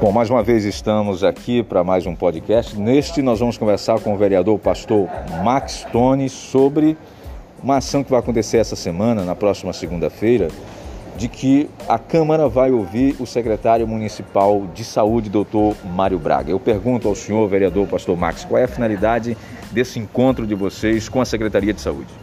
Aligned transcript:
Bom, 0.00 0.12
mais 0.12 0.30
uma 0.30 0.44
vez 0.44 0.64
estamos 0.64 1.24
aqui 1.24 1.60
para 1.60 1.82
mais 1.82 2.06
um 2.06 2.14
podcast. 2.14 2.78
Neste 2.78 3.20
nós 3.20 3.40
vamos 3.40 3.58
conversar 3.58 3.98
com 3.98 4.14
o 4.14 4.16
vereador 4.16 4.56
pastor 4.56 5.08
Max 5.42 5.84
Tone 5.90 6.28
sobre 6.28 6.96
uma 7.60 7.78
ação 7.78 8.04
que 8.04 8.10
vai 8.10 8.20
acontecer 8.20 8.58
essa 8.58 8.76
semana, 8.76 9.24
na 9.24 9.34
próxima 9.34 9.72
segunda-feira, 9.72 10.50
de 11.16 11.26
que 11.26 11.68
a 11.88 11.98
Câmara 11.98 12.48
vai 12.48 12.70
ouvir 12.70 13.16
o 13.18 13.26
secretário 13.26 13.88
municipal 13.88 14.68
de 14.72 14.84
saúde, 14.84 15.28
doutor 15.28 15.74
Mário 15.84 16.20
Braga. 16.20 16.52
Eu 16.52 16.60
pergunto 16.60 17.08
ao 17.08 17.16
senhor, 17.16 17.48
vereador 17.48 17.88
pastor 17.88 18.16
Max, 18.16 18.44
qual 18.44 18.60
é 18.60 18.64
a 18.64 18.68
finalidade 18.68 19.36
desse 19.72 19.98
encontro 19.98 20.46
de 20.46 20.54
vocês 20.54 21.08
com 21.08 21.20
a 21.20 21.24
Secretaria 21.24 21.74
de 21.74 21.80
Saúde? 21.80 22.14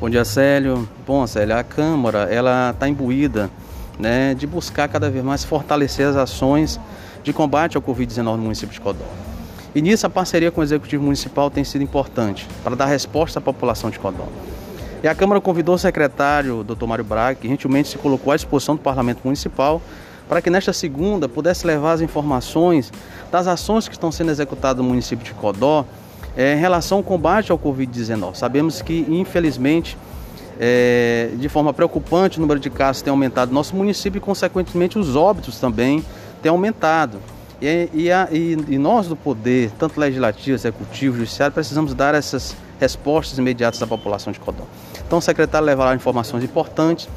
Bom 0.00 0.08
dia, 0.08 0.24
Célio. 0.24 0.88
Bom, 1.06 1.26
Célio, 1.26 1.54
a 1.54 1.62
Câmara 1.62 2.20
ela 2.32 2.70
está 2.70 2.88
imbuída 2.88 3.50
né, 3.98 4.32
de 4.32 4.46
buscar 4.46 4.88
cada 4.88 5.10
vez 5.10 5.22
mais 5.22 5.44
fortalecer 5.44 6.06
as 6.06 6.16
ações 6.16 6.80
de 7.22 7.32
combate 7.32 7.76
ao 7.76 7.82
Covid-19 7.82 8.36
no 8.36 8.38
município 8.38 8.72
de 8.72 8.80
Codó. 8.80 9.04
E 9.74 9.80
nisso 9.80 10.06
a 10.06 10.10
parceria 10.10 10.50
com 10.50 10.60
o 10.60 10.64
Executivo 10.64 11.04
Municipal 11.04 11.50
tem 11.50 11.62
sido 11.62 11.82
importante 11.82 12.46
para 12.64 12.74
dar 12.74 12.86
resposta 12.86 13.38
à 13.38 13.42
população 13.42 13.90
de 13.90 13.98
Codó. 13.98 14.26
E 15.02 15.08
a 15.08 15.14
Câmara 15.14 15.40
convidou 15.40 15.76
o 15.76 15.78
secretário, 15.78 16.64
Dr. 16.64 16.86
Mário 16.86 17.04
Braga, 17.04 17.36
que 17.36 17.48
gentilmente 17.48 17.88
se 17.88 17.98
colocou 17.98 18.32
à 18.32 18.36
disposição 18.36 18.74
do 18.74 18.82
Parlamento 18.82 19.20
Municipal, 19.24 19.80
para 20.28 20.42
que 20.42 20.50
nesta 20.50 20.72
segunda 20.72 21.28
pudesse 21.28 21.66
levar 21.66 21.92
as 21.92 22.00
informações 22.00 22.92
das 23.32 23.46
ações 23.46 23.88
que 23.88 23.94
estão 23.94 24.12
sendo 24.12 24.30
executadas 24.30 24.82
no 24.82 24.88
município 24.88 25.24
de 25.24 25.32
Codó 25.32 25.84
é, 26.36 26.54
em 26.54 26.58
relação 26.58 26.98
ao 26.98 27.04
combate 27.04 27.50
ao 27.50 27.58
Covid-19. 27.58 28.34
Sabemos 28.34 28.82
que, 28.82 29.06
infelizmente, 29.08 29.96
é, 30.58 31.30
de 31.36 31.48
forma 31.48 31.72
preocupante, 31.72 32.38
o 32.38 32.40
número 32.40 32.60
de 32.60 32.68
casos 32.68 33.00
tem 33.02 33.10
aumentado 33.10 33.50
no 33.50 33.54
nosso 33.54 33.74
município 33.74 34.18
e, 34.18 34.20
consequentemente, 34.20 34.98
os 34.98 35.16
óbitos 35.16 35.58
também 35.58 36.04
têm 36.42 36.50
aumentado. 36.50 37.18
E, 37.60 37.88
e, 37.92 38.12
a, 38.12 38.28
e, 38.30 38.56
e, 38.68 38.78
nós 38.78 39.06
do 39.06 39.14
poder, 39.14 39.70
tanto 39.78 40.00
legislativo, 40.00 40.56
executivo, 40.56 41.18
judiciário, 41.18 41.52
precisamos 41.52 41.92
dar 41.92 42.14
essas 42.14 42.56
respostas 42.80 43.38
imediatas 43.38 43.82
à 43.82 43.86
população 43.86 44.32
de 44.32 44.40
Codó. 44.40 44.64
Então 45.06 45.18
o 45.18 45.22
secretário 45.22 45.66
levará 45.66 45.94
informações 45.94 46.42
importantes 46.42 47.08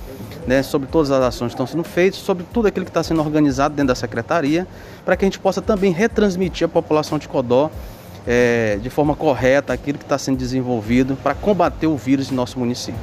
né, 0.45 0.61
sobre 0.61 0.89
todas 0.89 1.11
as 1.11 1.23
ações 1.23 1.49
que 1.49 1.53
estão 1.53 1.67
sendo 1.67 1.83
feitas, 1.83 2.19
sobre 2.19 2.45
tudo 2.51 2.67
aquilo 2.67 2.85
que 2.85 2.89
está 2.89 3.01
sendo 3.01 3.21
organizado 3.21 3.73
dentro 3.73 3.87
da 3.87 3.95
secretaria, 3.95 4.67
para 5.05 5.15
que 5.15 5.23
a 5.23 5.27
gente 5.27 5.39
possa 5.39 5.61
também 5.61 5.93
retransmitir 5.93 6.65
à 6.65 6.67
população 6.67 7.17
de 7.17 7.29
Codó 7.29 7.71
é, 8.27 8.79
de 8.81 8.89
forma 8.89 9.15
correta 9.15 9.73
aquilo 9.73 9.97
que 9.97 10.05
está 10.05 10.17
sendo 10.17 10.37
desenvolvido 10.37 11.17
para 11.21 11.33
combater 11.33 11.87
o 11.87 11.95
vírus 11.95 12.31
em 12.31 12.35
nosso 12.35 12.59
município. 12.59 12.99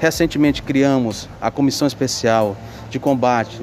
Recentemente 0.00 0.62
criamos 0.62 1.28
a 1.40 1.50
Comissão 1.50 1.86
Especial 1.86 2.56
de 2.90 2.98
Combate 2.98 3.60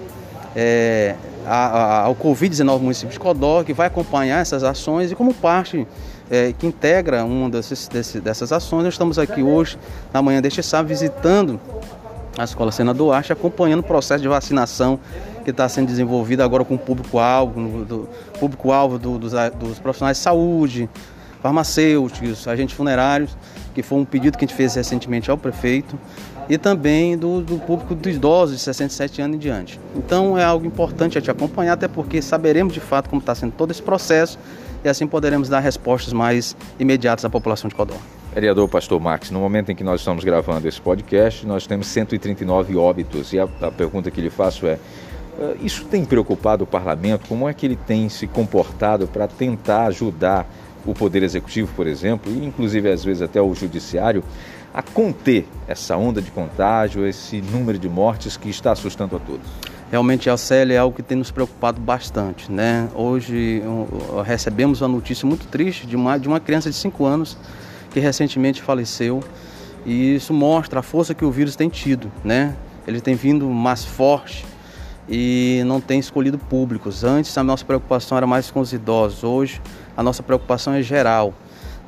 é, 0.56 1.16
ao 1.46 2.16
Covid-19 2.16 2.64
no 2.64 2.80
município 2.80 3.12
de 3.12 3.20
Codó, 3.20 3.64
que 3.64 3.74
vai 3.74 3.88
acompanhar 3.88 4.40
essas 4.42 4.64
ações 4.64 5.12
e 5.12 5.16
como 5.16 5.34
parte 5.34 5.88
é, 6.30 6.54
que 6.58 6.66
integra 6.66 7.26
uma 7.26 7.50
desses, 7.50 7.90
dessas 8.24 8.52
ações, 8.52 8.84
nós 8.84 8.94
estamos 8.94 9.20
aqui 9.20 9.44
hoje, 9.44 9.78
na 10.14 10.22
manhã 10.22 10.42
deste 10.42 10.64
sábado, 10.64 10.88
visitando 10.88 11.60
a 12.38 12.44
Escola 12.44 12.72
Senador 12.72 13.14
Arte, 13.14 13.34
acompanhando 13.34 13.82
o 13.82 13.84
processo 13.84 14.22
de 14.22 14.28
vacinação 14.28 15.00
que 15.44 15.50
está 15.50 15.68
sendo 15.68 15.88
desenvolvido 15.88 16.42
agora 16.42 16.64
com 16.64 16.76
o 16.76 16.80
público-alvo, 16.80 17.84
do 17.84 18.10
público-alvo 18.40 18.98
do, 18.98 19.18
dos, 19.18 19.34
dos 19.60 19.80
profissionais 19.80 20.18
de 20.18 20.24
saúde, 20.24 20.90
farmacêuticos, 21.42 22.48
agentes 22.48 22.76
funerários, 22.76 23.36
que 23.74 23.82
foi 23.82 24.00
um 24.00 24.06
pedido 24.06 24.38
que 24.38 24.46
a 24.46 24.48
gente 24.48 24.56
fez 24.56 24.76
recentemente 24.76 25.32
ao 25.32 25.38
prefeito, 25.38 25.98
e 26.50 26.58
também 26.58 27.18
do, 27.18 27.42
do 27.42 27.58
público 27.60 27.96
dos 27.96 28.14
idosos 28.14 28.58
de 28.58 28.62
67 28.62 29.22
anos 29.22 29.36
em 29.38 29.40
diante. 29.40 29.80
Então 29.96 30.38
é 30.38 30.44
algo 30.44 30.66
importante 30.66 31.18
a 31.18 31.22
te 31.22 31.32
acompanhar, 31.32 31.74
até 31.74 31.88
porque 31.88 32.22
saberemos 32.22 32.74
de 32.74 32.80
fato 32.80 33.10
como 33.10 33.20
está 33.20 33.34
sendo 33.34 33.54
todo 33.54 33.72
esse 33.72 33.82
processo 33.82 34.38
e 34.84 34.90
assim 34.90 35.08
poderemos 35.08 35.48
dar 35.48 35.60
respostas 35.60 36.12
mais 36.12 36.56
imediatas 36.80 37.24
à 37.24 37.30
população 37.30 37.70
de 37.70 37.76
Codó. 37.76 37.96
Vereador 38.34 38.68
Pastor 38.68 39.00
Max, 39.00 39.30
no 39.30 39.40
momento 39.40 39.72
em 39.72 39.76
que 39.76 39.84
nós 39.84 40.02
estamos 40.02 40.24
gravando 40.24 40.68
esse 40.68 40.80
podcast, 40.80 41.46
nós 41.46 41.68
temos 41.68 41.88
139 41.88 42.78
óbitos 42.78 43.34
e 43.34 43.40
a, 43.40 43.48
a 43.62 43.72
pergunta 43.72 44.10
que 44.10 44.22
lhe 44.22 44.30
faço 44.30 44.66
é: 44.68 44.80
eh, 45.40 45.58
isso 45.62 45.86
tem 45.86 46.06
preocupado 46.06 46.64
o 46.64 46.68
parlamento? 46.68 47.28
Como 47.28 47.48
é 47.48 47.54
que 47.54 47.66
ele 47.66 47.76
tem 47.76 48.08
se 48.08 48.28
comportado 48.28 49.06
para 49.06 49.28
tentar 49.28 49.86
ajudar 49.88 50.48
o 50.86 50.94
Poder 50.94 51.24
Executivo, 51.24 51.72
por 51.76 51.88
exemplo, 51.88 52.32
e 52.32 52.46
inclusive 52.46 52.90
às 52.90 53.04
vezes 53.04 53.22
até 53.22 53.42
o 53.42 53.54
Judiciário, 53.54 54.24
a 54.74 54.82
conter 54.82 55.48
essa 55.68 55.98
onda 55.98 56.22
de 56.22 56.32
contágio, 56.32 57.06
esse 57.06 57.42
número 57.42 57.78
de 57.78 57.90
mortes 57.90 58.38
que 58.38 58.50
está 58.50 58.72
assustando 58.72 59.16
a 59.16 59.20
todos? 59.20 59.48
Realmente 59.92 60.30
a 60.30 60.38
CL 60.38 60.74
é 60.74 60.78
algo 60.78 60.96
que 60.96 61.04
tem 61.04 61.18
nos 61.18 61.32
preocupado 61.32 61.82
bastante. 61.82 62.50
Né? 62.50 62.88
Hoje 62.96 63.62
recebemos 64.26 64.82
uma 64.82 64.88
notícia 64.88 65.28
muito 65.28 65.46
triste 65.48 65.86
de 65.86 65.98
uma, 65.98 66.18
de 66.18 66.30
uma 66.30 66.40
criança 66.40 66.70
de 66.70 66.76
5 66.78 67.06
anos 67.06 67.38
que 67.92 68.00
recentemente 68.00 68.62
faleceu 68.62 69.22
e 69.86 70.16
isso 70.16 70.34
mostra 70.34 70.80
a 70.80 70.84
força 70.84 71.14
que 71.14 71.26
o 71.26 71.32
vírus 71.32 71.58
tem 71.58 71.68
tido. 71.68 72.10
Né? 72.24 72.56
Ele 72.88 73.02
tem 73.02 73.16
vindo 73.16 73.46
mais 73.50 73.84
forte 73.84 74.46
e 75.10 75.62
não 75.66 75.82
tem 75.82 76.00
escolhido 76.00 76.38
públicos. 76.38 77.04
Antes 77.04 77.38
a 77.38 77.44
nossa 77.44 77.66
preocupação 77.66 78.18
era 78.18 78.26
mais 78.26 78.50
com 78.50 78.62
os 78.62 78.72
idosos, 78.72 79.26
hoje 79.26 79.62
a 79.96 80.04
nossa 80.04 80.24
preocupação 80.24 80.74
é 80.74 80.82
geral, 80.82 81.34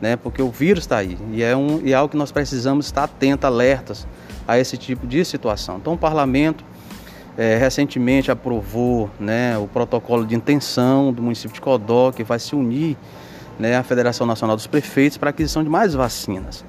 né? 0.01 0.15
porque 0.15 0.41
o 0.41 0.49
vírus 0.49 0.83
está 0.83 0.97
aí 0.97 1.17
e 1.31 1.43
é, 1.43 1.55
um, 1.55 1.81
e 1.83 1.93
é 1.93 1.95
algo 1.95 2.09
que 2.09 2.17
nós 2.17 2.31
precisamos 2.31 2.85
estar 2.85 3.03
atentos, 3.03 3.45
alertas 3.45 4.07
a 4.47 4.57
esse 4.57 4.77
tipo 4.77 5.07
de 5.07 5.23
situação. 5.23 5.77
Então 5.77 5.93
o 5.93 5.97
parlamento 5.97 6.63
é, 7.37 7.57
recentemente 7.57 8.31
aprovou 8.31 9.09
né, 9.19 9.57
o 9.57 9.67
protocolo 9.67 10.25
de 10.25 10.35
intenção 10.35 11.11
do 11.11 11.21
município 11.21 11.53
de 11.53 11.61
Codó, 11.61 12.11
que 12.11 12.23
vai 12.23 12.39
se 12.39 12.55
unir 12.55 12.97
né, 13.57 13.77
à 13.77 13.83
Federação 13.83 14.27
Nacional 14.27 14.55
dos 14.55 14.67
Prefeitos 14.67 15.17
para 15.17 15.29
a 15.29 15.31
aquisição 15.31 15.63
de 15.63 15.69
mais 15.69 15.93
vacinas. 15.93 16.63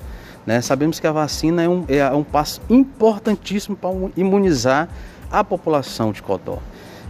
Né? 0.46 0.60
Sabemos 0.60 1.00
que 1.00 1.06
a 1.06 1.12
vacina 1.12 1.62
é 1.62 1.68
um, 1.68 1.84
é 1.88 2.08
um 2.10 2.24
passo 2.24 2.60
importantíssimo 2.68 3.76
para 3.76 3.90
imunizar 4.16 4.88
a 5.30 5.42
população 5.42 6.12
de 6.12 6.22
Codó. 6.22 6.58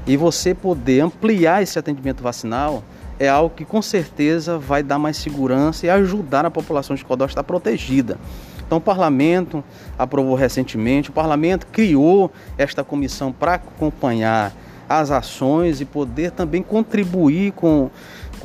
E 0.06 0.16
você 0.16 0.54
poder 0.54 1.00
ampliar 1.00 1.62
esse 1.62 1.78
atendimento 1.78 2.22
vacinal 2.22 2.82
é 3.18 3.28
algo 3.28 3.54
que 3.54 3.64
com 3.64 3.80
certeza 3.80 4.58
vai 4.58 4.82
dar 4.82 4.98
mais 4.98 5.16
segurança 5.16 5.86
e 5.86 5.90
ajudar 5.90 6.44
a 6.44 6.50
população 6.50 6.96
de 6.96 7.04
Codó 7.04 7.24
a 7.24 7.26
estar 7.26 7.44
protegida. 7.44 8.18
Então, 8.66 8.78
o 8.78 8.80
parlamento 8.80 9.62
aprovou 9.98 10.34
recentemente, 10.34 11.10
o 11.10 11.12
parlamento 11.12 11.66
criou 11.66 12.30
esta 12.56 12.82
comissão 12.82 13.30
para 13.30 13.54
acompanhar 13.54 14.52
as 14.88 15.10
ações 15.10 15.80
e 15.80 15.84
poder 15.84 16.30
também 16.30 16.62
contribuir 16.62 17.52
com, 17.52 17.90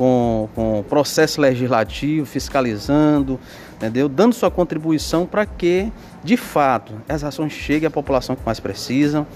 com, 0.00 0.48
com 0.54 0.82
processo 0.88 1.40
legislativo, 1.40 2.24
fiscalizando, 2.24 3.38
entendeu? 3.76 4.08
dando 4.08 4.32
sua 4.32 4.50
contribuição 4.50 5.26
para 5.26 5.44
que, 5.44 5.92
de 6.24 6.38
fato, 6.38 6.94
as 7.06 7.22
ações 7.22 7.52
cheguem 7.52 7.86
à 7.86 7.90
população 7.90 8.34
que 8.34 8.42
mais 8.46 8.58
precisam 8.58 9.26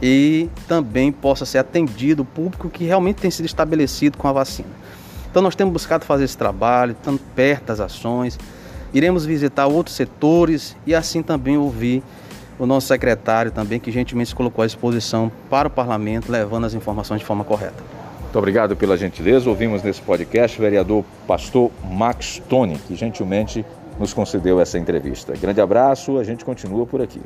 e 0.00 0.48
também 0.66 1.12
possa 1.12 1.44
ser 1.44 1.58
atendido 1.58 2.22
o 2.22 2.24
público 2.24 2.70
que 2.70 2.84
realmente 2.84 3.16
tem 3.16 3.30
sido 3.30 3.44
estabelecido 3.44 4.16
com 4.16 4.26
a 4.26 4.32
vacina. 4.32 4.70
Então 5.30 5.42
nós 5.42 5.54
temos 5.54 5.74
buscado 5.74 6.06
fazer 6.06 6.24
esse 6.24 6.38
trabalho, 6.38 6.92
estando 6.92 7.20
perto 7.34 7.66
das 7.66 7.80
ações, 7.80 8.38
Iremos 8.94 9.26
visitar 9.26 9.66
outros 9.66 9.96
setores 9.96 10.76
e 10.86 10.94
assim 10.94 11.20
também 11.20 11.58
ouvir 11.58 12.00
o 12.56 12.64
nosso 12.64 12.86
secretário 12.86 13.50
também, 13.50 13.80
que 13.80 13.90
gentilmente 13.90 14.28
se 14.28 14.36
colocou 14.36 14.62
à 14.62 14.66
disposição 14.66 15.32
para 15.50 15.66
o 15.66 15.70
parlamento, 15.70 16.30
levando 16.30 16.64
as 16.64 16.74
informações 16.74 17.18
de 17.18 17.26
forma 17.26 17.42
correta. 17.42 17.93
Muito 18.34 18.42
obrigado 18.42 18.74
pela 18.74 18.96
gentileza. 18.96 19.48
Ouvimos 19.48 19.84
nesse 19.84 20.02
podcast 20.02 20.58
o 20.58 20.60
vereador 20.60 21.04
pastor 21.24 21.70
Max 21.88 22.42
Tony, 22.48 22.76
que 22.78 22.96
gentilmente 22.96 23.64
nos 23.96 24.12
concedeu 24.12 24.60
essa 24.60 24.76
entrevista. 24.76 25.34
Grande 25.40 25.60
abraço, 25.60 26.18
a 26.18 26.24
gente 26.24 26.44
continua 26.44 26.84
por 26.84 27.00
aqui. 27.00 27.20